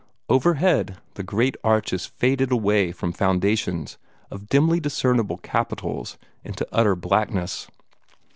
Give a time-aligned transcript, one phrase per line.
[0.29, 3.99] Overhead the great arches faded away from foundations
[4.31, 7.67] of dimly discernible capitals into utter blackness.